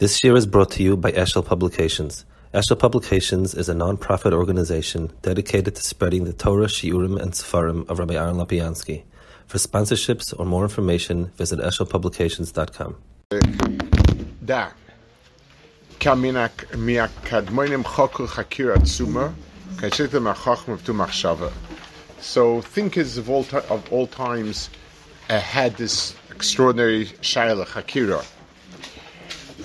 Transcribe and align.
This 0.00 0.24
year 0.24 0.34
is 0.34 0.44
brought 0.44 0.72
to 0.72 0.82
you 0.82 0.96
by 0.96 1.12
Eshel 1.12 1.46
Publications. 1.46 2.24
Eshel 2.52 2.76
Publications 2.76 3.54
is 3.54 3.68
a 3.68 3.74
non-profit 3.74 4.32
organization 4.32 5.12
dedicated 5.22 5.76
to 5.76 5.82
spreading 5.82 6.24
the 6.24 6.32
Torah, 6.32 6.66
Shiurim, 6.66 7.16
and 7.22 7.30
Sefarim 7.30 7.88
of 7.88 8.00
Rabbi 8.00 8.14
Aaron 8.14 8.34
Lopiansky. 8.34 9.04
For 9.46 9.58
sponsorships 9.58 10.34
or 10.36 10.46
more 10.46 10.64
information, 10.64 11.26
visit 11.36 11.60
eshelpublications.com. 11.60 12.96
Da. 14.44 14.70
Kaminak 16.00 16.50
miakadmoinim 16.72 17.84
chokul 17.84 18.26
hakira 18.26 18.78
tsuma, 18.78 19.32
kachetem 19.76 20.34
achochm 20.34 20.82
tu 20.82 20.92
machshava. 20.92 21.52
So 22.20 22.62
thinkers 22.62 23.16
of 23.16 23.30
all, 23.30 23.46
of 23.70 23.92
all 23.92 24.08
times 24.08 24.70
uh, 25.30 25.38
had 25.38 25.76
this 25.76 26.16
extraordinary 26.32 27.06
shaila, 27.22 27.64
hakira 27.64 28.26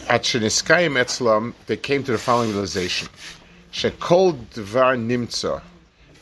at 0.10 0.24
Sheniskayim 0.24 1.00
Etzlam, 1.00 1.54
they 1.68 1.78
came 1.78 2.04
to 2.04 2.12
the 2.12 2.18
following 2.18 2.50
realization. 2.50 3.08
Shekol 3.72 4.44
dvar 4.56 4.98
nimtza, 4.98 5.62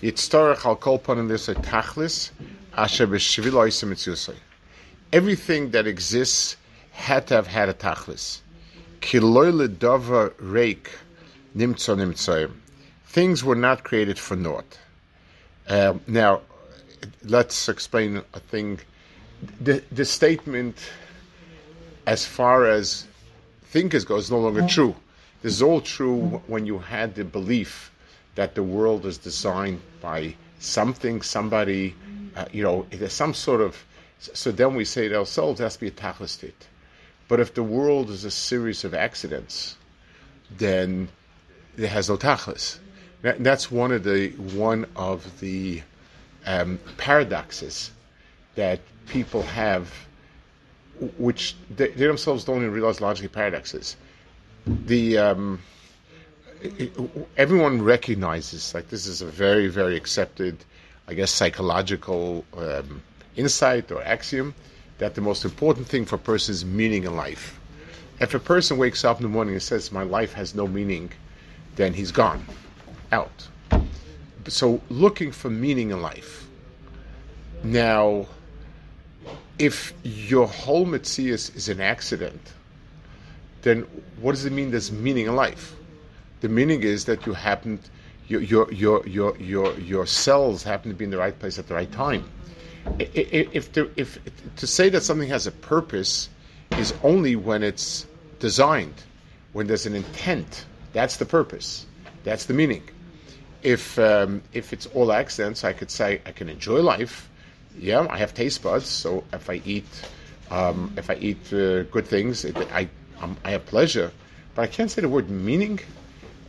yitztorach 0.02 0.66
al 0.66 0.76
kol 0.76 1.00
panim 1.00 1.30
lisay 1.30 1.56
tachlis, 1.64 2.32
asher 2.76 3.08
b'shvil 3.08 3.54
oisim. 3.54 4.36
Everything 5.14 5.72
that 5.72 5.88
exists 5.88 6.58
had 6.92 7.28
to 7.28 7.36
have 7.36 7.48
had 7.48 7.70
a 7.70 7.74
tachlis. 7.74 8.42
Kiloi 9.00 9.54
ledava 9.54 10.32
reik 10.32 10.90
nimtza 11.56 11.96
nimtzayim. 11.96 12.52
Things 13.06 13.42
were 13.42 13.56
not 13.56 13.86
created 13.86 14.20
for 14.20 14.36
naught. 14.36 14.78
Uh, 15.66 15.94
now, 16.08 16.42
let's 17.24 17.70
explain 17.70 18.22
a 18.34 18.40
thing. 18.42 18.82
The, 19.62 19.82
the 19.94 20.04
statement, 20.04 20.78
as 22.06 22.26
far 22.26 22.66
as 22.66 23.08
thinkers 23.70 24.06
go 24.06 24.16
is 24.16 24.32
no 24.32 24.40
longer 24.40 24.66
true. 24.68 24.96
This 25.42 25.54
is 25.54 25.62
all 25.62 25.82
true 25.82 26.42
when 26.48 26.66
you 26.66 26.80
had 26.80 27.16
the 27.16 27.24
belief 27.24 27.92
that 28.36 28.56
the 28.56 28.64
world 28.64 29.06
is 29.06 29.18
designed 29.18 29.82
by 30.02 30.36
something, 30.60 31.22
somebody, 31.22 31.96
uh, 32.36 32.46
you 32.52 32.64
know, 32.64 32.86
there's 32.90 33.14
some 33.14 33.34
sort 33.34 33.62
of. 33.62 33.84
So 34.20 34.52
then 34.52 34.74
we 34.74 34.86
say 34.86 35.08
to 35.10 35.16
ourselves, 35.18 35.60
has 35.60 35.76
to 35.76 35.80
be 35.82 35.88
a 35.88 35.92
tachlistit. 35.92 36.54
But 37.28 37.40
if 37.40 37.54
the 37.54 37.62
world 37.64 38.10
is 38.10 38.26
a 38.26 38.32
series 38.32 38.84
of 38.84 38.94
accidents, 38.94 39.78
then 40.58 41.10
it 41.78 41.90
has 41.90 42.10
no 42.10 42.18
tachlis. 42.18 42.80
That's 43.22 43.70
one 43.70 43.92
of 43.92 44.04
the 44.04 44.30
one 44.56 44.86
of 44.96 45.40
the 45.40 45.82
um, 46.46 46.80
paradoxes 46.98 47.92
that 48.56 48.80
people 49.08 49.44
have 49.44 50.07
which 51.18 51.56
they, 51.76 51.90
they, 51.90 52.08
themselves 52.08 52.44
don't 52.44 52.58
even 52.58 52.72
realize 52.72 53.02
logically 53.02 53.28
paradoxes. 53.28 53.96
The 54.66 55.18
um, 55.18 55.60
it, 56.62 56.92
everyone 57.38 57.82
recognizes 57.82 58.74
like 58.74 58.90
this 58.90 59.06
is 59.06 59.22
a 59.22 59.26
very 59.26 59.68
very 59.68 59.96
accepted, 59.96 60.58
I 61.08 61.14
guess, 61.14 61.32
psychological 61.32 62.46
um, 62.56 63.02
insight 63.36 63.92
or 63.92 64.04
axiom 64.04 64.54
that 64.98 65.16
the 65.16 65.22
most 65.22 65.46
important 65.46 65.88
thing 65.88 66.06
for 66.06 66.16
a 66.16 66.20
person 66.20 66.54
is 66.54 66.66
meaning 66.66 67.04
in 67.04 67.16
life. 67.16 67.60
If 68.20 68.34
a 68.34 68.40
person 68.40 68.78
wakes 68.78 69.06
up 69.06 69.18
in 69.18 69.24
the 69.24 69.30
morning 69.30 69.54
and 69.54 69.62
says, 69.62 69.92
"My 69.92 70.04
life 70.04 70.34
has 70.34 70.56
no 70.56 70.68
meaning," 70.68 71.12
then 71.76 71.94
he's 71.94 72.12
gone, 72.12 72.44
out. 73.12 73.48
So 74.48 74.82
looking 74.90 75.32
for 75.32 75.50
meaning 75.50 75.92
in 75.92 76.02
life. 76.02 76.48
Now 77.64 78.28
if 79.60 79.94
your 80.04 80.48
whole 80.48 80.86
Metzias 80.86 81.56
is 81.56 81.70
an 81.70 81.82
accident, 81.82 82.42
then 83.64 83.82
what 84.22 84.34
does 84.34 84.46
it 84.46 84.54
mean 84.54 84.72
there's 84.72 84.92
meaning 84.92 85.26
in 85.26 85.36
life? 85.36 85.76
The 86.42 86.50
meaning 86.50 86.84
is 86.84 87.06
that 87.06 87.26
you 87.26 87.34
happen, 87.34 87.80
your, 88.28 88.42
your, 88.42 88.72
your, 88.72 89.08
your, 89.08 89.38
your, 89.38 89.80
your 89.80 90.06
cells 90.06 90.64
happen 90.64 90.92
to 90.92 90.98
be 90.98 91.06
in 91.06 91.12
the 91.12 91.18
right 91.18 91.38
place 91.38 91.58
at 91.58 91.68
the 91.68 91.74
right 91.74 91.92
time. 91.92 92.30
If, 93.00 93.68
if, 93.76 93.98
if 93.98 94.20
to 94.58 94.68
say 94.68 94.90
that 94.90 95.02
something 95.02 95.28
has 95.30 95.48
a 95.48 95.52
purpose 95.52 96.30
is 96.78 96.94
only 97.04 97.36
when 97.36 97.64
it's 97.64 98.06
designed, 98.40 99.04
when 99.54 99.68
there's 99.68 99.86
an 99.86 99.96
intent, 99.96 100.66
that's 100.94 101.18
the 101.18 101.26
purpose, 101.26 101.86
that's 102.24 102.46
the 102.46 102.54
meaning. 102.54 102.84
If 103.64 103.98
um, 103.98 104.44
if 104.54 104.72
it's 104.72 104.86
all 104.88 105.12
accidents, 105.12 105.64
I 105.64 105.74
could 105.74 105.90
say 105.90 106.22
I 106.26 106.32
can 106.32 106.48
enjoy 106.48 106.82
life, 106.82 107.30
yeah, 107.80 108.08
I 108.10 108.18
have 108.18 108.34
taste 108.34 108.64
buds, 108.64 108.88
so 108.88 109.24
if 109.34 109.50
I 109.50 109.62
eat, 109.66 109.88
um, 110.50 110.94
if 110.98 111.10
I 111.10 111.16
eat 111.16 111.54
uh, 111.54 111.84
good 111.84 112.06
things, 112.06 112.46
it, 112.46 112.58
I 112.72 112.90
um, 113.22 113.38
I 113.44 113.52
have 113.52 113.66
pleasure, 113.66 114.12
but 114.56 114.62
I 114.64 114.68
can't 114.68 114.92
say 114.92 115.02
the 115.02 115.10
word 115.10 115.30
meaning, 115.30 115.80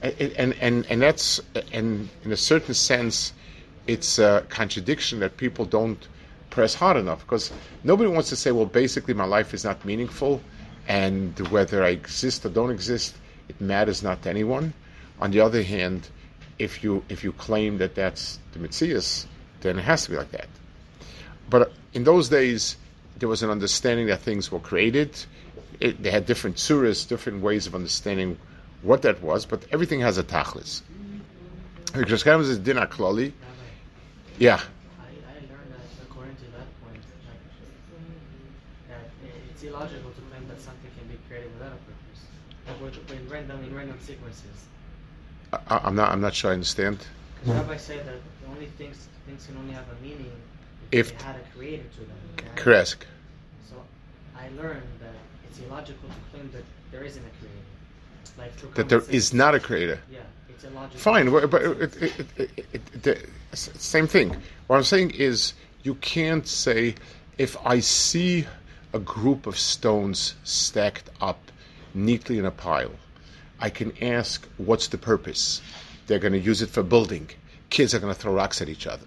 and 0.02 0.54
and 0.60 0.86
and 0.86 1.02
that's 1.02 1.40
and 1.72 2.08
in 2.24 2.32
a 2.32 2.36
certain 2.36 2.74
sense, 2.74 3.32
it's 3.86 4.18
a 4.18 4.44
contradiction 4.48 5.20
that 5.20 5.36
people 5.36 5.64
don't 5.64 6.06
press 6.50 6.74
hard 6.74 6.96
enough 6.96 7.20
because 7.20 7.52
nobody 7.84 8.08
wants 8.08 8.28
to 8.30 8.36
say, 8.36 8.50
well, 8.50 8.66
basically 8.66 9.14
my 9.14 9.24
life 9.24 9.54
is 9.54 9.64
not 9.64 9.84
meaningful, 9.84 10.40
and 10.86 11.38
whether 11.50 11.82
I 11.84 11.90
exist 11.90 12.44
or 12.46 12.48
don't 12.48 12.70
exist, 12.70 13.16
it 13.48 13.60
matters 13.60 14.02
not 14.02 14.22
to 14.22 14.30
anyone. 14.30 14.72
On 15.20 15.30
the 15.30 15.40
other 15.40 15.62
hand, 15.62 16.08
if 16.58 16.82
you 16.82 17.04
if 17.08 17.24
you 17.24 17.32
claim 17.32 17.78
that 17.78 17.94
that's 17.94 18.38
the 18.52 18.58
Metzias, 18.58 19.26
then 19.60 19.78
it 19.78 19.82
has 19.82 20.04
to 20.04 20.10
be 20.10 20.16
like 20.16 20.30
that. 20.32 20.48
But 21.50 21.72
in 21.94 22.04
those 22.04 22.28
days, 22.28 22.76
there 23.18 23.28
was 23.28 23.42
an 23.42 23.50
understanding 23.50 24.06
that 24.06 24.20
things 24.20 24.52
were 24.52 24.60
created. 24.60 25.16
It, 25.80 26.02
they 26.02 26.10
had 26.10 26.26
different 26.26 26.56
suras, 26.56 27.06
different 27.06 27.42
ways 27.42 27.66
of 27.66 27.74
understanding 27.74 28.38
what 28.82 29.02
that 29.02 29.22
was, 29.22 29.46
but 29.46 29.64
everything 29.72 30.00
has 30.00 30.18
a 30.18 30.22
tachlis. 30.22 30.82
Because 31.94 32.26
is 32.26 32.58
din 32.58 32.76
klali. 32.76 33.32
Yeah. 34.38 34.54
I, 34.54 34.58
I 34.58 35.40
learned 35.50 35.72
that 35.72 35.80
according 36.02 36.36
to 36.36 36.44
that 36.52 36.68
point, 36.84 37.02
that 38.88 39.00
it's 39.50 39.62
illogical 39.62 40.10
to 40.10 40.20
claim 40.30 40.46
that 40.48 40.60
something 40.60 40.90
can 40.98 41.08
be 41.08 41.18
created 41.28 41.52
without 41.54 41.72
a 41.72 42.82
purpose. 42.86 43.08
Like 43.08 43.18
in 43.18 43.28
random, 43.28 43.64
in 43.64 43.74
random 43.74 43.98
sequences. 44.00 44.66
I, 45.52 45.88
am 45.88 45.96
not. 45.96 46.12
I'm 46.12 46.20
not 46.20 46.34
sure 46.34 46.50
I 46.50 46.54
understand. 46.54 46.98
Rabbi 47.46 47.76
said 47.78 48.06
that 48.06 48.20
the 48.42 48.50
only 48.50 48.66
things 48.76 49.08
things 49.26 49.46
can 49.46 49.56
only 49.56 49.72
have 49.72 49.86
a 49.88 50.02
meaning 50.02 50.32
if 50.90 51.16
they 51.16 51.24
had 51.24 51.36
a 51.36 51.56
creator 51.56 51.84
to 51.94 52.00
them. 52.00 52.10
Right? 52.36 52.56
Correct. 52.56 53.06
So 53.68 53.76
I 54.36 54.48
learned 54.60 54.82
that 55.00 55.12
it's 55.48 55.58
illogical 55.60 56.08
to 56.08 56.36
claim 56.36 56.50
that 56.52 56.64
there 56.90 57.04
isn't 57.04 57.22
a 57.22 57.30
creator. 57.38 57.54
Like 58.38 58.74
that 58.74 58.88
there 58.88 59.02
is 59.10 59.34
not 59.34 59.54
a 59.54 59.60
creator. 59.60 60.00
Yeah, 60.10 60.20
it's 60.48 60.64
illogical. 60.64 61.00
Fine, 61.00 61.30
but, 61.30 61.50
but 61.50 61.62
it, 61.62 62.02
it, 62.36 63.06
it, 63.06 63.28
same 63.52 64.06
thing. 64.06 64.36
What 64.66 64.76
I'm 64.76 64.84
saying 64.84 65.10
is 65.10 65.54
you 65.82 65.94
can't 65.96 66.46
say 66.46 66.94
if 67.36 67.56
I 67.66 67.80
see 67.80 68.46
a 68.92 68.98
group 68.98 69.46
of 69.46 69.58
stones 69.58 70.34
stacked 70.44 71.10
up 71.20 71.40
neatly 71.94 72.38
in 72.38 72.46
a 72.46 72.50
pile, 72.50 72.92
I 73.60 73.70
can 73.70 73.92
ask, 74.02 74.46
what's 74.56 74.88
the 74.88 74.98
purpose? 74.98 75.60
They're 76.06 76.20
going 76.20 76.32
to 76.32 76.38
use 76.38 76.62
it 76.62 76.70
for 76.70 76.82
building. 76.82 77.28
Kids 77.70 77.92
are 77.92 77.98
going 77.98 78.14
to 78.14 78.18
throw 78.18 78.32
rocks 78.32 78.62
at 78.62 78.68
each 78.68 78.86
other 78.86 79.04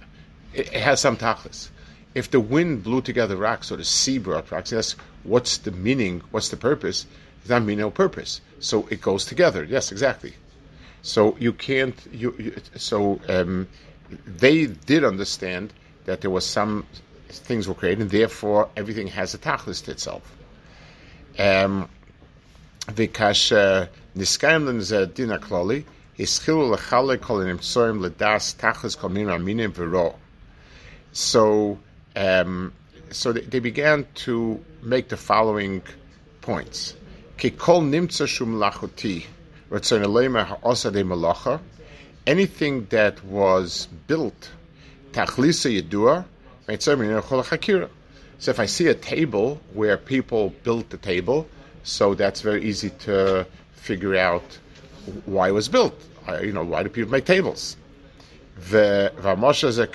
it, 0.53 0.67
has 0.69 1.00
some 1.01 1.17
tachlis. 1.17 1.69
If 2.13 2.29
the 2.29 2.39
wind 2.39 2.84
blew 2.84 3.01
together 3.01 3.38
rocks 3.38 3.72
or 3.72 3.78
the 3.78 3.85
sea 3.85 4.17
brought 4.17 4.51
rocks, 4.51 4.72
yes, 4.72 4.95
what's 5.23 5.57
the 5.57 5.72
meaning? 5.72 6.22
What's 6.31 6.50
the 6.50 6.57
purpose? 6.57 7.06
Does 7.41 7.50
that 7.50 7.63
mean 7.63 7.79
no 7.79 7.89
purpose? 7.89 8.41
So 8.59 8.88
it 8.91 9.01
goes 9.01 9.25
together. 9.25 9.63
Yes, 9.63 9.91
exactly. 9.91 10.34
So 11.01 11.35
you 11.39 11.53
can't. 11.53 11.95
You, 12.12 12.35
you 12.38 12.56
so 12.75 13.19
um, 13.28 13.67
they 14.25 14.67
did 14.67 15.03
understand 15.03 15.73
that 16.06 16.22
there 16.22 16.29
was 16.29 16.45
some 16.45 16.85
things 17.29 17.68
were 17.68 17.73
created, 17.73 18.01
and 18.01 18.12
therefore 18.12 18.69
everything 18.75 19.07
has 19.07 19.33
a 19.33 19.38
tachlis 19.38 19.83
to 19.85 19.91
itself. 19.91 20.35
Um, 21.39 21.89
because 22.94 23.38
niskayim 24.16 25.13
dina 25.13 25.39
kloli, 25.39 25.86
hischilu 26.18 26.75
lechale 26.75 27.19
kol 27.19 27.39
tachlis 27.39 28.98
kol 28.98 29.09
min 29.09 29.27
aminim 29.27 29.71
v'ro. 29.71 30.15
So, 31.13 31.78
um, 32.16 32.74
so 33.10 33.34
they, 33.34 33.42
they, 33.42 33.60
began 33.60 34.06
to 34.16 34.63
make 34.81 35.10
the 35.10 35.18
following 35.18 35.81
points. 36.42 36.96
Anything 42.28 42.86
that 42.90 43.24
was 43.25 43.88
built, 44.08 44.50
so 48.42 48.52
if 48.52 48.60
I 48.60 48.66
see 48.66 48.88
a 48.88 48.94
table 48.94 49.62
where 49.74 49.98
people 49.98 50.54
built 50.63 50.90
the 50.90 50.98
table, 50.98 51.48
so 51.84 52.13
that's 52.16 52.42
very 52.42 52.63
easy 52.63 52.90
to 53.02 53.46
figure 53.74 54.16
out 54.16 54.60
why 55.25 55.50
it 55.50 55.52
was 55.52 55.68
built. 55.68 56.00
You 56.42 56.54
know, 56.54 56.63
why 56.63 56.84
do 56.84 56.90
people 56.90 57.12
make 57.12 57.25
tables? 57.25 57.75
V'amoshe 58.69 59.63
is 59.68 59.80
a. 59.80 59.88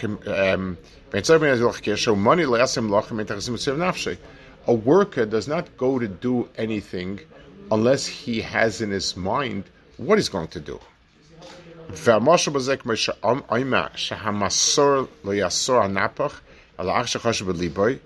A 4.68 4.74
worker 4.74 5.26
does 5.26 5.46
not 5.48 5.76
go 5.76 5.98
to 5.98 6.08
do 6.08 6.48
anything 6.56 7.20
unless 7.70 8.06
he 8.06 8.40
has 8.40 8.80
in 8.80 8.90
his 8.90 9.16
mind 9.16 9.64
what 9.96 10.18
he's 10.18 10.28
going 10.28 10.48
to 10.48 10.60
do. 10.60 10.80
V'amoshe 11.90 12.52
b'zek 12.52 12.82
m'sha 12.82 13.14
oima 13.22 13.92
shahamasor 13.92 15.08
loyasor 15.24 15.84
anapach 15.86 16.34
alach 16.78 17.06
shachoshe 17.06 17.42
b'liboy 17.46 18.00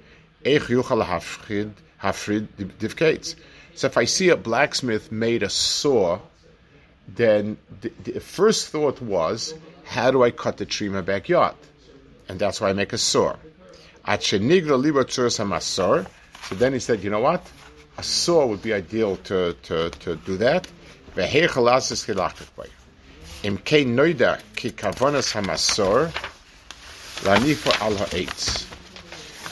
hafrid 2.02 2.46
divkates. 2.78 3.34
So 3.74 3.86
if 3.86 3.96
I 3.96 4.04
see 4.04 4.28
a 4.28 4.36
blacksmith 4.36 5.10
made 5.10 5.42
a 5.42 5.48
saw, 5.48 6.18
then 7.08 7.56
the, 7.80 7.92
the 8.04 8.20
first 8.20 8.68
thought 8.68 9.00
was 9.00 9.54
how 9.89 10.11
do 10.11 10.23
I 10.23 10.31
cut 10.31 10.57
the 10.57 10.65
tree 10.65 10.87
in 10.87 10.93
my 10.93 11.01
backyard? 11.01 11.55
And 12.27 12.39
that's 12.39 12.59
why 12.59 12.69
I 12.69 12.73
make 12.73 12.93
a 12.93 12.97
saw. 12.97 13.35
So 14.07 14.37
then 16.55 16.73
he 16.73 16.79
said, 16.79 17.03
you 17.03 17.09
know 17.09 17.19
what? 17.19 17.41
A 17.97 18.03
saw 18.03 18.45
would 18.45 18.61
be 18.61 18.73
ideal 18.73 19.15
to, 19.17 19.55
to, 19.63 19.89
to 19.89 20.15
do 20.17 20.37
that. 20.37 20.67
Im 23.43 23.57
kein 23.59 23.95
noida 23.95 24.41
ki 24.55 24.71
kavonas 24.71 25.33
hamasor 25.33 26.11
lanifa 27.23 27.81
al 27.81 27.95
ha'etz. 27.95 28.65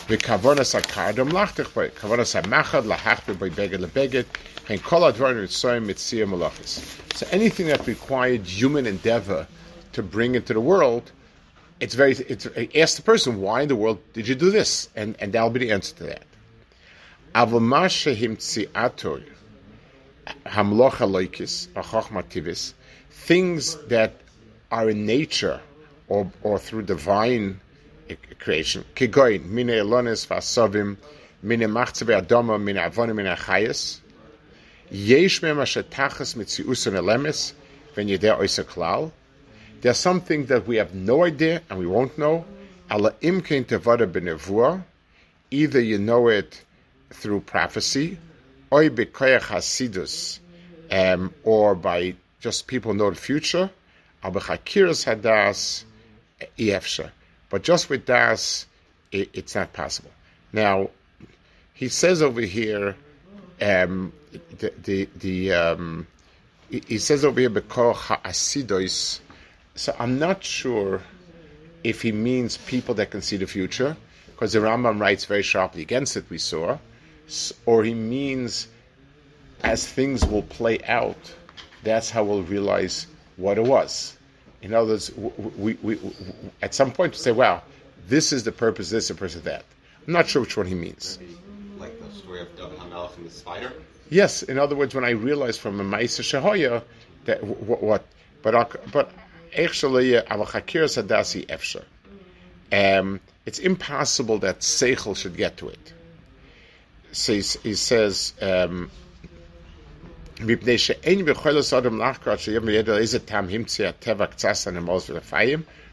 וכוונת 0.09 0.75
הקרדום 0.75 1.29
לחתך 1.31 1.69
בו, 1.75 1.81
כוונת 2.01 2.35
המחד 2.35 2.85
להחתך 2.85 3.29
בו 3.29 3.33
בגד 3.55 3.79
לבגד, 3.79 4.23
and 4.67 4.79
כל 4.83 5.07
הדברים 5.07 5.37
רצויים 5.37 5.87
מציע 5.87 6.25
מלאכס. 6.25 6.79
So 7.15 7.25
anything 7.31 7.67
that 7.67 7.87
required 7.87 8.45
human 8.45 8.85
endeavor 8.85 9.45
to 9.98 10.02
bring 10.04 10.36
into 10.36 10.54
the 10.54 10.60
world, 10.60 11.10
it's 11.80 11.94
very, 11.94 12.12
it's, 12.12 12.46
ask 12.74 12.96
the 12.96 13.02
person, 13.02 13.40
why 13.40 13.62
in 13.62 13.68
the 13.68 13.76
world 13.76 13.98
did 14.12 14.28
you 14.28 14.36
do 14.36 14.50
this? 14.50 14.88
And, 14.94 15.16
and 15.18 15.32
that'll 15.32 15.50
be 15.50 15.58
the 15.60 15.72
answer 15.72 15.94
to 15.96 16.04
that. 16.04 16.22
Things 23.10 23.76
that 23.88 24.12
are 24.70 24.90
in 24.90 25.06
nature 25.06 25.60
or, 26.08 26.32
or 26.42 26.58
through 26.58 26.82
divine 26.82 27.60
creation. 28.38 28.84
Kigoin, 28.94 29.46
mine 29.46 29.66
elonis 29.66 30.26
vasovim, 30.26 30.96
mine 31.42 31.60
machzeve 31.60 32.22
adoma, 32.22 32.62
mine 32.62 32.76
avonim, 32.76 33.16
mine 33.16 33.36
achayas. 33.36 33.98
Yesh 34.90 35.42
mem 35.42 35.58
asher 35.60 35.82
tachas 35.82 36.36
mitziusun 36.36 36.94
elemis, 36.94 37.52
when 37.94 38.08
yedeh 38.08 38.38
oisa 38.38 38.64
klal. 38.64 39.10
There's 39.80 39.98
something 39.98 40.46
that 40.46 40.66
we 40.66 40.76
have 40.76 40.94
no 40.94 41.24
idea 41.24 41.62
and 41.70 41.78
we 41.78 41.86
won't 41.86 42.18
know. 42.18 42.44
Ala 42.90 43.12
benevua. 43.12 44.82
Either 45.50 45.80
you 45.80 45.98
know 45.98 46.28
it 46.28 46.62
through 47.10 47.40
prophecy, 47.40 48.18
or 48.70 48.82
bekoyach 48.82 49.40
hasidus, 49.40 50.40
um, 50.90 51.32
or 51.42 51.74
by 51.74 52.14
just 52.40 52.66
people 52.66 52.92
know 52.94 53.10
the 53.10 53.16
future. 53.16 53.70
Hadas. 54.22 55.84
But 57.50 57.62
just 57.62 57.88
with 57.88 58.04
das, 58.04 58.66
it, 59.10 59.30
it's 59.32 59.54
not 59.54 59.72
possible. 59.72 60.10
Now, 60.52 60.90
he 61.72 61.88
says 61.88 62.20
over 62.20 62.40
here, 62.40 62.96
um, 63.60 64.12
the 64.58 64.72
the, 64.82 65.08
the 65.16 65.52
um, 65.52 66.06
he 66.68 66.98
says 66.98 67.24
over 67.24 67.40
here 67.40 67.50
because 67.50 67.96
ha'asidois. 67.96 69.20
So 69.78 69.94
I'm 69.96 70.18
not 70.18 70.42
sure 70.42 71.02
if 71.84 72.02
he 72.02 72.10
means 72.10 72.56
people 72.56 72.94
that 72.96 73.12
can 73.12 73.22
see 73.22 73.36
the 73.36 73.46
future, 73.46 73.96
because 74.26 74.52
the 74.52 74.58
Rambam 74.58 75.00
writes 75.00 75.24
very 75.24 75.44
sharply 75.44 75.82
against 75.82 76.16
it. 76.16 76.24
We 76.28 76.38
saw, 76.38 76.78
or 77.64 77.84
he 77.84 77.94
means 77.94 78.66
as 79.62 79.86
things 79.86 80.26
will 80.26 80.42
play 80.42 80.80
out, 80.88 81.32
that's 81.84 82.10
how 82.10 82.24
we'll 82.24 82.42
realize 82.42 83.06
what 83.36 83.56
it 83.56 83.62
was. 83.62 84.16
In 84.62 84.74
other 84.74 84.88
words, 84.88 85.12
we, 85.16 85.74
we, 85.74 85.94
we, 85.96 86.00
at 86.60 86.74
some 86.74 86.90
point 86.90 87.12
we 87.12 87.18
say, 87.18 87.30
"Wow, 87.30 87.62
this 88.08 88.32
is 88.32 88.42
the 88.42 88.50
purpose. 88.50 88.90
This 88.90 89.04
is 89.04 89.08
the 89.08 89.14
purpose 89.14 89.36
of 89.36 89.44
that." 89.44 89.64
I'm 90.08 90.12
not 90.12 90.28
sure 90.28 90.42
which 90.42 90.56
one 90.56 90.66
he 90.66 90.74
means. 90.74 91.20
Like 91.78 91.96
the 92.00 92.12
story 92.18 92.40
of 92.40 92.48
David 92.56 92.78
Hamelech 92.80 93.16
and 93.16 93.26
the 93.26 93.30
spider. 93.30 93.72
Yes, 94.10 94.42
in 94.42 94.58
other 94.58 94.74
words, 94.74 94.92
when 94.92 95.04
I 95.04 95.10
realized 95.10 95.60
from 95.60 95.78
a 95.78 95.84
Ma'isa 95.84 96.22
Shahoya 96.22 96.82
that 97.26 97.44
what, 97.44 97.80
what 97.80 98.04
but 98.42 98.90
but 98.90 99.12
efsher. 101.46 101.84
Um, 102.70 103.20
it's 103.46 103.58
impossible 103.58 104.38
that 104.40 104.60
seichel 104.60 105.16
should 105.16 105.36
get 105.36 105.56
to 105.58 105.68
it. 105.68 105.92
So 107.12 107.32
he, 107.34 107.42
he 107.62 107.74
says. 107.74 108.34
Um, 108.40 108.90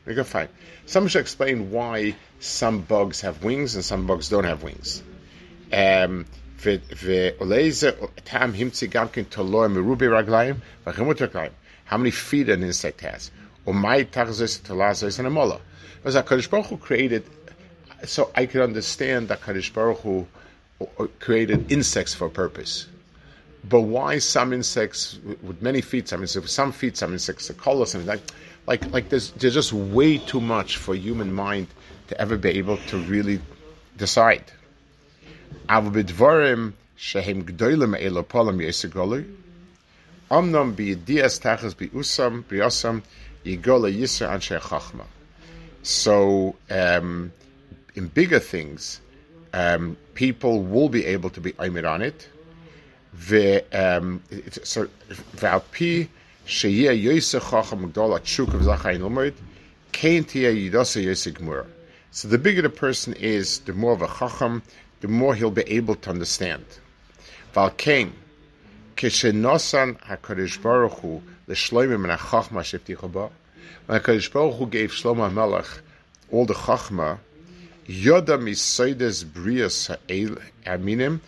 we 0.06 0.14
can 0.14 0.24
find. 0.24 0.50
some 0.86 1.08
should 1.08 1.22
explain 1.22 1.72
why 1.72 2.16
some 2.40 2.82
bugs 2.82 3.22
have 3.22 3.44
wings 3.44 3.76
and 3.76 3.84
some 3.84 4.06
bugs 4.06 4.30
don't 4.30 4.44
have 4.44 4.62
wings. 4.62 5.02
Um, 5.74 6.26
how 11.86 11.98
many 11.98 12.12
feet 12.12 12.50
an 12.50 12.64
insect 12.64 13.02
has? 13.02 13.32
Because 13.66 14.46
HaKadosh 16.16 16.50
Baruch 16.50 16.68
Hu 16.68 16.78
created, 16.78 17.24
so 18.04 18.32
I 18.36 18.46
could 18.46 18.62
understand 18.62 19.30
that 19.30 19.42
HaKadosh 19.42 19.74
Baruch 19.74 20.00
Hu 20.00 20.28
uh, 20.82 21.08
created 21.20 21.72
insects 21.72 22.14
for 22.14 22.28
a 22.28 22.30
purpose. 22.30 22.88
But 23.68 23.82
why 23.82 24.20
some 24.20 24.54
insects 24.54 25.18
with 25.42 25.62
many 25.62 25.82
feet, 25.82 26.08
some 26.08 26.22
insects 26.22 26.44
with 26.44 26.52
some 26.52 26.72
feet, 26.72 26.96
some 26.98 27.14
insects 27.14 27.50
are 27.50 27.56
color, 27.56 27.88
something 27.88 28.08
like, 28.08 28.22
like, 28.68 28.92
like 28.92 29.10
there's, 29.10 29.32
there's 29.32 29.56
just 29.56 29.74
way 29.74 30.20
too 30.20 30.42
much 30.42 30.78
for 30.78 30.94
human 30.94 31.34
mind 31.34 31.68
to 32.10 32.22
ever 32.22 32.38
be 32.38 32.50
able 32.50 32.78
to 32.78 32.98
really 32.98 33.42
decide. 33.98 34.44
Amnam 40.32 40.76
tachas 40.76 41.78
bi 41.78 41.86
usam 41.88 42.44
briosam 42.44 43.02
Igola 43.46 43.94
Yisra 43.94 44.30
Anshe 44.30 44.60
Chachma. 44.60 45.06
So 45.84 46.56
um, 46.70 47.32
in 47.94 48.08
bigger 48.08 48.40
things, 48.40 49.02
um, 49.54 49.96
people 50.16 50.64
will 50.64 50.90
be 50.90 51.06
able 51.06 51.30
to 51.30 51.40
be 51.40 51.54
Oimir 51.54 51.90
on 51.90 52.02
it. 52.02 52.28
The, 53.30 53.64
um, 53.72 54.22
so, 54.64 54.90
Sheyeh 56.46 56.92
Gdola 57.92 58.18
of 59.94 60.72
Yidosa 60.72 61.66
So 62.12 62.28
the 62.28 62.38
bigger 62.38 62.62
the 62.62 62.70
person 62.70 63.14
is, 63.14 63.60
the 63.60 63.74
more 63.74 63.94
of 63.94 64.02
a 64.02 64.08
Chacham, 64.08 64.64
the 65.02 65.08
more 65.08 65.36
he'll 65.36 65.52
be 65.52 65.64
able 65.64 65.96
to 65.96 66.10
understand. 66.10 66.66
Valkain, 67.54 68.12
כן, 68.97 69.09
כשנוסן 69.09 69.93
הקדוש 70.03 70.57
ברוך 70.57 70.95
הוא 70.95 71.21
לשלומה 71.49 71.97
מן 71.97 72.11
החכמה 72.11 72.65
שהבטיחו 72.65 73.09
בו, 73.09 73.31
when 73.89 73.93
הקדוש 73.93 74.29
ברוך 74.29 74.57
הוא 74.57 74.69
gave 74.69 74.93
Shlomo 74.93 75.29
HaMelech 75.31 75.81
all 76.33 76.47
the 76.47 76.55
chachma, 76.55 77.19
yoda 77.89 78.39
misoides 78.39 79.25
brias 79.25 79.89
ha'aminim, 79.89 81.21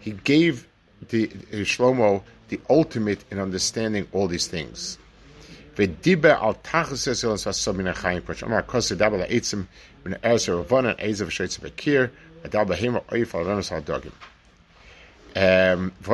he 0.00 0.10
gave 0.10 0.66
the 1.08 1.28
Shlomo 1.28 2.22
the 2.48 2.60
ultimate 2.68 3.24
in 3.30 3.38
understanding 3.38 4.08
all 4.12 4.26
these 4.26 4.48
things. 4.48 4.98
al 5.78 6.54
um, 15.35 15.91
I 16.07 16.11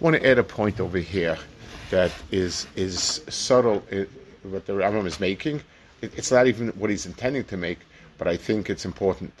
want 0.00 0.16
to 0.16 0.26
add 0.26 0.38
a 0.38 0.44
point 0.44 0.80
over 0.80 0.98
here 0.98 1.38
that 1.90 2.12
is 2.30 2.66
is 2.76 3.22
subtle. 3.28 3.82
It, 3.90 4.08
what 4.42 4.66
the 4.66 4.74
Rambam 4.74 5.06
is 5.06 5.18
making, 5.18 5.62
it, 6.02 6.12
it's 6.16 6.30
not 6.30 6.46
even 6.46 6.68
what 6.68 6.90
he's 6.90 7.06
intending 7.06 7.44
to 7.44 7.56
make, 7.56 7.78
but 8.18 8.28
I 8.28 8.36
think 8.36 8.70
it's 8.70 8.84
important. 8.84 9.32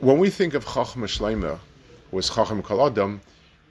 When 0.00 0.18
we 0.18 0.30
think 0.30 0.54
of 0.54 0.64
Chachma 0.64 1.06
Shleimer, 1.06 1.58
was 2.12 2.28
Chacham 2.28 2.62
Kaladam, 2.62 3.20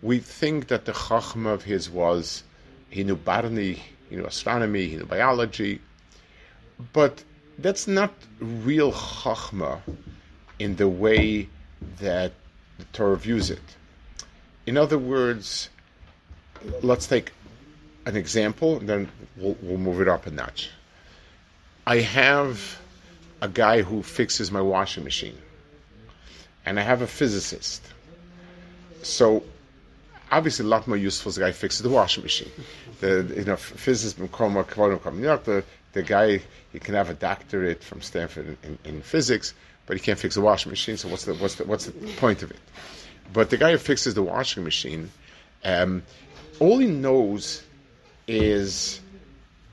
we 0.01 0.19
think 0.19 0.67
that 0.67 0.85
the 0.85 0.91
Chachma 0.91 1.53
of 1.53 1.63
his 1.63 1.89
was 1.89 2.43
he 2.89 3.03
knew 3.03 3.15
botany, 3.15 3.81
he 4.09 4.15
knew 4.15 4.25
astronomy, 4.25 4.87
he 4.87 4.95
knew 4.97 5.05
biology, 5.05 5.79
but 6.91 7.23
that's 7.59 7.87
not 7.87 8.13
real 8.39 8.91
Chachma 8.91 9.79
in 10.59 10.75
the 10.75 10.87
way 10.87 11.47
that 11.99 12.33
the 12.81 12.87
Torah 12.93 13.17
views 13.17 13.49
it. 13.49 13.61
In 14.65 14.77
other 14.77 14.97
words, 14.97 15.69
let's 16.81 17.07
take 17.07 17.31
an 18.05 18.15
example, 18.15 18.77
and 18.77 18.87
then 18.89 19.09
we'll, 19.37 19.57
we'll 19.61 19.77
move 19.77 20.01
it 20.01 20.07
up 20.07 20.27
a 20.27 20.31
notch. 20.31 20.69
I 21.87 21.97
have 21.97 22.79
a 23.41 23.47
guy 23.47 23.81
who 23.81 24.03
fixes 24.03 24.51
my 24.51 24.61
washing 24.61 25.03
machine 25.03 25.37
and 26.65 26.79
I 26.79 26.83
have 26.83 27.01
a 27.01 27.07
physicist. 27.07 27.81
so 29.01 29.43
obviously 30.31 30.65
a 30.65 30.69
lot 30.69 30.87
more 30.87 30.97
useful 30.97 31.29
as 31.29 31.35
the 31.35 31.41
guy 31.41 31.51
fixes 31.51 31.81
the 31.81 31.89
washing 31.89 32.23
machine. 32.23 32.51
The 32.99 33.33
you 33.35 33.45
know 33.45 33.55
physicist 33.57 34.17
the 34.17 35.63
the 35.93 36.03
guy 36.03 36.41
he 36.71 36.79
can 36.79 36.95
have 36.95 37.09
a 37.09 37.13
doctorate 37.13 37.83
from 37.83 38.01
Stanford 38.01 38.47
in, 38.47 38.57
in, 38.63 38.77
in, 38.85 39.01
physics, 39.01 39.53
but 39.91 39.97
he 39.97 40.05
can't 40.05 40.17
fix 40.17 40.35
the 40.35 40.41
washing 40.41 40.69
machine. 40.69 40.95
So 40.95 41.09
what's 41.09 41.25
the 41.25 41.33
what's 41.33 41.55
the 41.55 41.65
what's 41.65 41.85
the 41.87 41.91
point 42.15 42.43
of 42.43 42.49
it? 42.49 42.59
But 43.33 43.49
the 43.49 43.57
guy 43.57 43.71
who 43.71 43.77
fixes 43.77 44.13
the 44.13 44.23
washing 44.23 44.63
machine, 44.63 45.11
um, 45.65 46.03
all 46.61 46.77
he 46.77 46.87
knows 46.87 47.61
is 48.25 49.01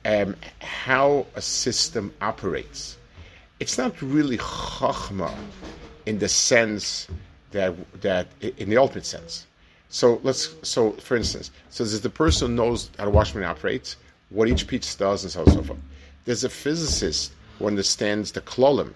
um, 0.03 0.35
how 0.59 1.25
a 1.35 1.41
system 1.41 2.13
operates. 2.19 2.97
It's 3.61 3.77
not 3.77 4.01
really 4.01 4.37
chachma 4.39 5.33
in 6.05 6.19
the 6.19 6.27
sense 6.27 7.07
that 7.51 7.73
that 8.01 8.27
in 8.41 8.69
the 8.69 8.75
ultimate 8.75 9.05
sense. 9.05 9.47
So 9.87 10.19
let's 10.23 10.53
so 10.63 10.91
for 10.91 11.15
instance, 11.15 11.49
so 11.69 11.85
the 11.85 12.09
person 12.09 12.49
who 12.49 12.55
knows 12.55 12.91
how 12.97 13.05
the 13.05 13.11
washing 13.11 13.39
machine 13.39 13.51
operates, 13.51 13.95
what 14.31 14.49
each 14.49 14.67
piece 14.67 14.95
does, 14.95 15.23
and 15.23 15.31
so 15.31 15.39
on 15.39 15.45
and 15.47 15.55
so 15.55 15.63
forth. 15.63 15.79
There's 16.25 16.43
a 16.43 16.49
physicist 16.49 17.31
who 17.57 17.67
understands 17.67 18.33
the 18.33 18.41
klolim. 18.41 18.91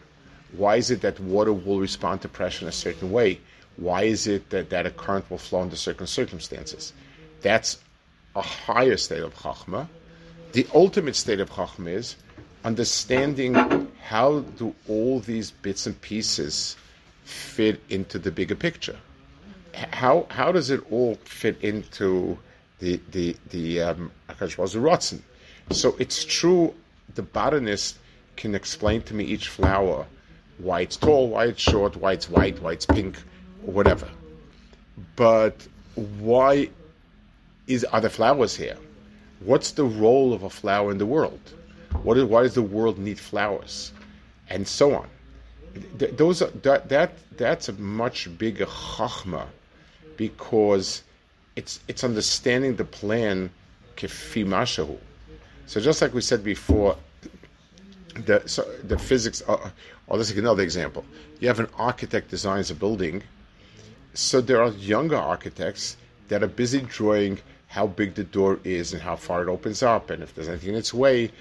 Why 0.57 0.75
is 0.75 0.91
it 0.91 1.01
that 1.01 1.19
water 1.19 1.53
will 1.53 1.79
respond 1.79 2.21
to 2.21 2.29
pressure 2.29 2.65
in 2.65 2.69
a 2.69 2.71
certain 2.71 3.11
way? 3.11 3.39
Why 3.77 4.03
is 4.03 4.27
it 4.27 4.49
that, 4.51 4.69
that 4.69 4.85
a 4.85 4.91
current 4.91 5.29
will 5.29 5.39
flow 5.39 5.61
under 5.61 5.75
certain 5.75 6.07
circumstances? 6.07 6.93
That's 7.41 7.79
a 8.35 8.41
higher 8.41 8.97
state 8.97 9.23
of 9.23 9.35
chachma. 9.35 9.87
The 10.51 10.67
ultimate 10.73 11.15
state 11.15 11.39
of 11.39 11.49
chachma 11.49 11.89
is 11.93 12.15
understanding 12.63 13.55
how 14.03 14.39
do 14.57 14.73
all 14.87 15.19
these 15.19 15.51
bits 15.51 15.85
and 15.85 15.99
pieces 16.01 16.77
fit 17.23 17.81
into 17.89 18.19
the 18.19 18.31
bigger 18.31 18.55
picture. 18.55 18.97
How 19.73 20.27
how 20.29 20.51
does 20.51 20.69
it 20.69 20.81
all 20.91 21.15
fit 21.25 21.59
into 21.61 22.37
the 22.79 22.99
the 23.11 23.35
the 23.49 23.81
um, 23.81 24.11
So 25.71 25.95
it's 25.99 26.23
true. 26.25 26.73
The 27.15 27.21
botanist 27.21 27.97
can 28.35 28.55
explain 28.55 29.01
to 29.03 29.13
me 29.13 29.23
each 29.23 29.47
flower, 29.47 30.05
why 30.57 30.81
it's 30.81 30.97
tall, 30.97 31.29
why 31.29 31.45
it's 31.45 31.61
short, 31.61 31.95
why 31.95 32.13
it's 32.13 32.29
white, 32.29 32.61
why 32.61 32.73
it's 32.73 32.85
pink, 32.85 33.17
whatever. 33.61 34.07
But 35.15 35.67
why 35.95 36.69
is 37.67 37.83
are 37.85 38.01
flowers 38.09 38.55
here? 38.55 38.77
What's 39.39 39.71
the 39.71 39.85
role 39.85 40.33
of 40.33 40.43
a 40.43 40.49
flower 40.49 40.91
in 40.91 40.97
the 40.97 41.05
world? 41.05 41.53
What 42.03 42.17
is, 42.17 42.23
why 42.23 42.43
does 42.43 42.53
the 42.53 42.61
world 42.61 42.97
need 42.97 43.19
flowers? 43.19 43.91
And 44.49 44.67
so 44.67 44.95
on. 44.95 45.07
Th- 45.99 46.15
those 46.15 46.41
are, 46.41 46.51
that, 46.63 46.89
that 46.89 47.13
that's 47.37 47.69
a 47.69 47.73
much 47.73 48.29
bigger 48.37 48.65
chachma 48.65 49.47
because 50.17 51.03
it's 51.55 51.79
it's 51.87 52.03
understanding 52.03 52.75
the 52.75 52.85
plan 52.85 53.49
mashahu. 53.95 54.97
So 55.65 55.79
just 55.79 56.01
like 56.01 56.13
we 56.13 56.21
said 56.21 56.43
before, 56.43 56.97
the 58.13 58.43
so 58.45 58.63
the 58.83 58.97
physics. 58.97 59.41
Uh, 59.47 59.69
let's 60.07 60.29
take 60.29 60.37
another 60.37 60.63
example. 60.63 61.05
You 61.39 61.47
have 61.47 61.59
an 61.59 61.69
architect 61.77 62.29
designs 62.29 62.71
a 62.71 62.75
building. 62.75 63.23
So 64.13 64.41
there 64.41 64.61
are 64.61 64.69
younger 64.71 65.17
architects 65.17 65.97
that 66.27 66.43
are 66.43 66.47
busy 66.47 66.81
drawing 66.81 67.39
how 67.67 67.87
big 67.87 68.13
the 68.13 68.23
door 68.23 68.59
is 68.63 68.93
and 68.93 69.01
how 69.01 69.15
far 69.15 69.41
it 69.41 69.49
opens 69.49 69.81
up 69.81 70.11
and 70.11 70.21
if 70.21 70.35
there's 70.35 70.47
anything 70.47 70.69
in 70.69 70.75
its 70.75 70.93
way. 70.93 71.31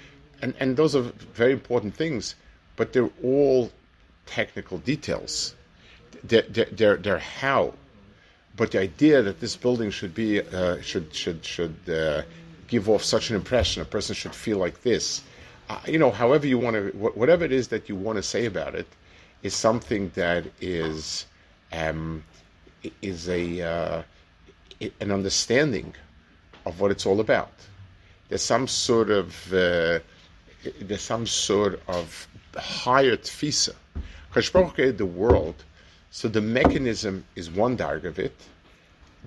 And, 0.41 0.55
and 0.59 0.75
those 0.75 0.95
are 0.95 1.03
very 1.35 1.51
important 1.53 1.95
things, 1.95 2.33
but 2.75 2.91
they're 2.91 3.11
all 3.23 3.71
technical 4.25 4.79
details. 4.79 5.53
They're, 6.23 6.41
they're, 6.41 6.97
they're 6.97 7.19
how. 7.19 7.73
But 8.55 8.71
the 8.71 8.79
idea 8.79 9.21
that 9.21 9.39
this 9.39 9.55
building 9.55 9.91
should 9.91 10.15
be, 10.15 10.41
uh, 10.41 10.81
should, 10.81 11.13
should, 11.13 11.45
should 11.45 11.75
uh, 11.87 12.23
give 12.67 12.89
off 12.89 13.03
such 13.03 13.29
an 13.29 13.35
impression, 13.35 13.83
a 13.83 13.85
person 13.85 14.15
should 14.15 14.33
feel 14.33 14.57
like 14.57 14.81
this. 14.81 15.21
You 15.87 15.97
know, 15.97 16.11
however 16.11 16.45
you 16.45 16.57
want 16.59 16.75
to, 16.75 16.89
whatever 16.97 17.43
it 17.45 17.51
is 17.51 17.69
that 17.69 17.89
you 17.89 17.95
want 17.95 18.17
to 18.17 18.23
say 18.23 18.45
about 18.45 18.75
it, 18.75 18.87
is 19.43 19.53
something 19.53 20.11
that 20.15 20.45
is 20.61 21.25
um, 21.71 22.23
is 23.01 23.29
a 23.29 23.61
uh, 23.61 24.03
an 24.99 25.11
understanding 25.11 25.93
of 26.65 26.79
what 26.79 26.91
it's 26.91 27.05
all 27.05 27.19
about. 27.19 27.51
There's 28.29 28.41
some 28.41 28.67
sort 28.67 29.09
of 29.09 29.53
uh, 29.53 29.99
there's 30.81 31.01
some 31.01 31.25
sort 31.27 31.81
of 31.87 32.27
higher 32.55 33.17
tfisa. 33.17 33.75
Baruch 34.33 34.73
created 34.73 34.97
the 34.97 35.05
world, 35.05 35.63
so 36.11 36.27
the 36.27 36.41
mechanism 36.41 37.23
is 37.35 37.51
one 37.51 37.77
darga 37.77 38.05
of 38.05 38.19
it. 38.19 38.35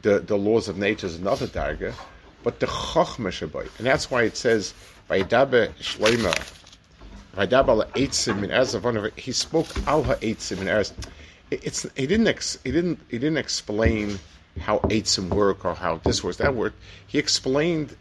The 0.02 0.21
the 0.21 0.37
laws 0.37 0.69
of 0.69 0.76
nature 0.76 1.07
is 1.07 1.16
another 1.16 1.47
darga, 1.47 1.95
but 2.43 2.61
the 2.61 2.66
chachma 2.66 3.31
and 3.78 3.87
that's 3.87 4.11
why 4.11 4.23
it 4.23 4.37
says 4.37 4.75
Vaydabe 5.09 5.73
Shloima, 5.75 6.35
Vaydabe 7.37 7.87
Eitzim 7.93 8.43
in 8.43 8.51
Erev. 8.51 9.17
He 9.19 9.33
spoke 9.33 9.69
al 9.87 10.03
ha'eitzim 10.03 10.61
in 10.61 10.67
Erev. 10.67 10.93
It's 11.51 11.87
he 11.97 12.07
didn't 12.07 12.27
ex, 12.27 12.59
he 12.65 12.73
didn't 12.73 12.99
he 13.09 13.19
didn't 13.19 13.39
explain 13.39 14.19
how 14.61 14.79
eitzim 14.79 15.29
work 15.29 15.65
or 15.65 15.75
how 15.75 15.99
this 15.99 16.25
works, 16.25 16.39
that 16.39 16.55
worked. 16.55 16.81
He 17.07 17.19
explained 17.19 17.97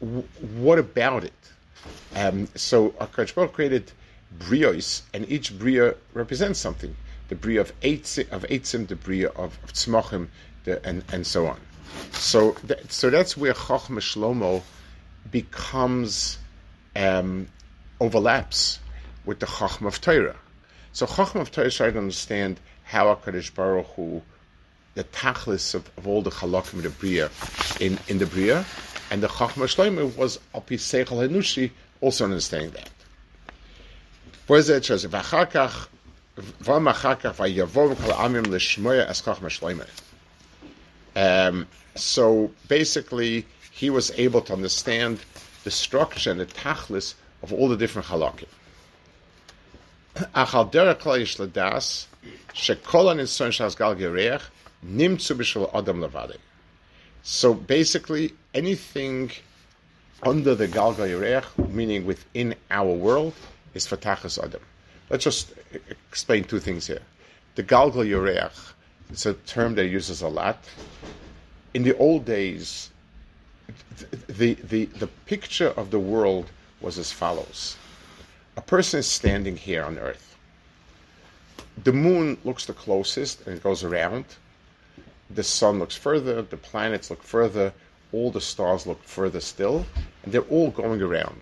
w- 0.00 0.24
what 0.56 0.78
about 0.78 1.24
it. 1.24 1.32
Um, 2.14 2.48
so 2.54 2.90
Akash 2.90 3.52
created 3.52 3.92
brios, 4.38 5.02
and 5.12 5.28
each 5.30 5.58
bria 5.58 5.94
represents 6.14 6.58
something. 6.58 6.96
The 7.28 7.34
bria 7.34 7.60
of 7.60 7.78
eitzim, 7.80 8.30
of 8.30 8.44
eitzim 8.44 8.86
the 8.86 8.96
bria 8.96 9.28
of, 9.28 9.58
of 9.64 9.74
the, 10.64 10.80
and, 10.86 11.04
and 11.12 11.26
so 11.26 11.46
on. 11.46 11.60
So, 12.12 12.52
that, 12.64 12.90
so 12.90 13.10
that's 13.10 13.36
where 13.36 13.52
Chachma 13.52 14.00
Shlomo 14.00 14.62
becomes 15.30 16.38
um, 16.96 17.48
overlaps 18.00 18.78
with 19.24 19.40
the 19.40 19.46
Chachma 19.46 19.88
of 19.88 20.00
Torah. 20.00 20.36
So 20.92 21.06
Chachma 21.06 21.40
of 21.40 21.50
Torah 21.50 21.70
tries 21.70 21.92
to 21.92 21.98
understand 21.98 22.58
how 22.84 23.14
HaKadosh 23.14 23.54
Baruch 23.54 23.86
Hu 23.96 24.22
the 24.96 25.04
tachlis 25.04 25.74
of, 25.74 25.88
of 25.98 26.08
all 26.08 26.22
the 26.22 26.30
chalakim 26.30 26.74
in 26.74 26.82
the 26.82 26.90
bria 26.90 27.30
in, 27.80 27.98
in 28.08 28.18
the 28.18 28.26
bria, 28.26 28.64
and 29.10 29.22
the 29.22 29.28
chachma 29.28 29.64
shloimeh 29.64 30.16
was 30.16 30.40
api 30.54 30.78
seichel 30.78 31.28
hanushi 31.28 31.70
also 32.00 32.24
understanding 32.24 32.70
that. 32.70 32.90
It 34.48 34.84
says 34.84 35.04
v'achakach 35.04 35.88
v'amachakach 36.38 37.34
v'yavov 37.34 38.00
kol 38.00 38.12
amim 38.14 38.46
l'shmoya 38.46 39.06
as 39.06 39.20
chachma 39.20 39.50
shloimeh. 39.50 39.86
Um, 41.14 41.68
so 41.94 42.50
basically, 42.68 43.46
he 43.70 43.90
was 43.90 44.10
able 44.12 44.40
to 44.42 44.54
understand 44.54 45.18
the 45.66 45.70
structure 45.72 46.30
and 46.30 46.38
the 46.38 46.46
tachlis 46.46 47.14
of 47.42 47.52
all 47.52 47.68
the 47.68 47.76
different 47.76 48.06
halakim. 48.06 48.46
Achal 50.14 50.70
derech 50.70 51.00
kol 51.00 51.14
yish 51.14 51.34
ladas 51.40 52.06
shekol 52.54 53.06
anitzon 53.12 53.50
shas 53.56 53.76
gal 53.76 53.96
gereach 53.96 54.42
Nimtzu 54.86 55.68
adam 55.74 56.00
levade. 56.00 56.36
So 57.24 57.52
basically, 57.52 58.32
anything 58.54 59.32
under 60.22 60.54
the 60.54 60.68
Galgal 60.68 61.08
Yerech, 61.10 61.68
meaning 61.70 62.06
within 62.06 62.54
our 62.70 62.92
world, 62.92 63.34
is 63.74 63.84
Fatachas 63.86 64.42
Adam. 64.42 64.62
Let's 65.10 65.24
just 65.24 65.52
explain 66.08 66.44
two 66.44 66.60
things 66.60 66.86
here. 66.86 67.02
The 67.56 67.64
Galgal 67.64 68.06
Yerech, 68.06 68.72
it's 69.10 69.26
a 69.26 69.34
term 69.34 69.74
that 69.74 69.88
uses 69.88 70.22
a 70.22 70.28
lot. 70.28 70.58
In 71.74 71.82
the 71.82 71.96
old 71.96 72.24
days, 72.24 72.90
the, 74.28 74.54
the, 74.54 74.84
the 74.86 75.08
picture 75.26 75.68
of 75.76 75.90
the 75.90 75.98
world 75.98 76.50
was 76.80 76.98
as 76.98 77.12
follows. 77.12 77.76
A 78.56 78.62
person 78.62 79.00
is 79.00 79.06
standing 79.06 79.56
here 79.56 79.82
on 79.82 79.98
earth. 79.98 80.36
The 81.84 81.92
moon 81.92 82.38
looks 82.44 82.66
the 82.66 82.72
closest 82.72 83.46
and 83.46 83.56
it 83.56 83.62
goes 83.62 83.84
around 83.84 84.24
the 85.30 85.42
sun 85.42 85.78
looks 85.78 85.96
further, 85.96 86.42
the 86.42 86.56
planets 86.56 87.10
look 87.10 87.22
further, 87.22 87.72
all 88.12 88.30
the 88.30 88.40
stars 88.40 88.86
look 88.86 89.02
further 89.02 89.40
still, 89.40 89.84
and 90.22 90.32
they're 90.32 90.42
all 90.42 90.70
going 90.70 91.02
around. 91.02 91.40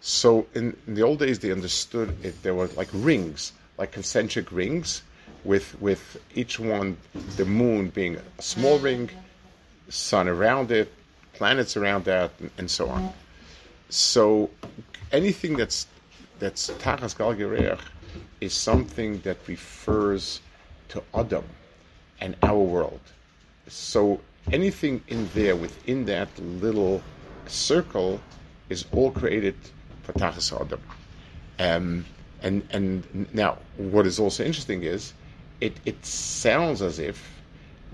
So 0.00 0.46
in, 0.54 0.76
in 0.86 0.94
the 0.94 1.02
old 1.02 1.20
days, 1.20 1.38
they 1.38 1.52
understood 1.52 2.16
it. 2.24 2.42
There 2.42 2.54
were 2.54 2.66
like 2.68 2.88
rings, 2.92 3.52
like 3.78 3.92
concentric 3.92 4.50
rings, 4.50 5.02
with 5.44 5.80
with 5.80 6.20
each 6.34 6.58
one, 6.58 6.96
the 7.36 7.44
moon 7.44 7.88
being 7.88 8.16
a 8.16 8.42
small 8.42 8.78
ring, 8.78 9.10
sun 9.88 10.28
around 10.28 10.70
it, 10.72 10.92
planets 11.42 11.76
around 11.76 12.04
that, 12.04 12.30
and, 12.38 12.50
and 12.58 12.70
so 12.70 12.88
on. 12.88 13.12
So 13.88 14.48
anything 15.10 15.56
that's 15.56 15.88
that's 16.38 16.70
tachas 16.84 17.14
gal 17.18 17.78
is 18.40 18.52
something 18.54 19.20
that 19.26 19.38
refers 19.48 20.40
to 20.90 21.02
Adam 21.12 21.44
and 22.20 22.36
our 22.44 22.62
world. 22.74 23.00
So 23.66 24.20
anything 24.52 25.02
in 25.08 25.28
there 25.34 25.56
within 25.56 26.04
that 26.04 26.28
little 26.38 27.02
circle 27.48 28.20
is 28.68 28.84
all 28.92 29.10
created 29.10 29.56
for 30.04 30.12
Tachas 30.12 30.48
Adam. 30.60 30.82
Um, 31.58 32.04
and 32.40 32.62
and 32.70 32.92
now 33.34 33.58
what 33.94 34.06
is 34.06 34.20
also 34.20 34.44
interesting 34.44 34.84
is 34.84 35.12
it, 35.60 35.74
it 35.84 36.06
sounds 36.06 36.82
as 36.82 37.00
if 37.00 37.41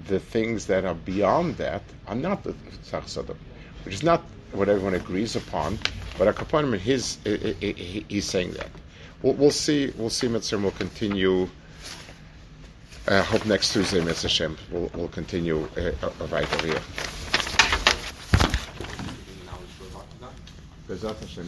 the 0.07 0.19
things 0.19 0.67
that 0.67 0.85
are 0.85 0.95
beyond 0.95 1.57
that 1.57 1.83
are 2.07 2.15
not 2.15 2.45
the 2.45 2.53
Tzach 2.85 3.37
which 3.85 3.95
is 3.95 4.03
not 4.03 4.23
what 4.53 4.69
everyone 4.69 4.95
agrees 4.95 5.37
upon, 5.37 5.79
but 6.17 6.35
Akaponim, 6.35 6.79
his, 6.79 7.19
he's 8.09 8.25
saying 8.25 8.53
that. 8.53 8.71
We'll, 9.23 9.35
we'll 9.35 9.51
see, 9.51 9.93
we'll 9.97 10.11
see, 10.11 10.29
Mitzvah, 10.29 10.59
we'll 10.59 10.71
continue. 10.73 11.49
I 13.09 13.19
hope 13.19 13.47
next 13.47 13.73
Tuesday, 13.73 14.01
Mitzvah 14.03 14.29
Hashem, 14.29 14.57
we'll, 14.71 14.91
we'll 14.95 15.09
continue 15.09 15.69
uh, 15.77 15.93
right 16.31 16.53
over 16.55 16.67
here. 16.67 16.83
Now 19.47 19.59
we're 19.81 19.89
talking 19.91 20.19
about. 20.19 20.35
Bezat 20.89 21.21
Hashem. 21.21 21.29